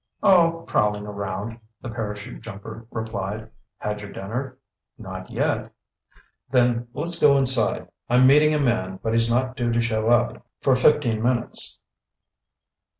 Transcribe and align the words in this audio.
"Oh, 0.23 0.65
prowling 0.67 1.05
around," 1.05 1.59
the 1.81 1.89
parachute 1.89 2.41
jumper 2.41 2.87
replied. 2.89 3.51
"Had 3.77 4.01
your 4.01 4.11
dinner?" 4.11 4.57
"Not 4.97 5.29
yet." 5.29 5.71
"Then 6.49 6.87
let's 6.95 7.19
go 7.21 7.37
inside. 7.37 7.87
I'm 8.09 8.25
meeting 8.25 8.55
a 8.55 8.59
man, 8.59 8.99
but 9.03 9.13
he's 9.13 9.29
not 9.29 9.55
due 9.55 9.71
to 9.71 9.79
show 9.79 10.09
up 10.09 10.43
for 10.59 10.73
fifteen 10.73 11.21
minutes." 11.21 11.83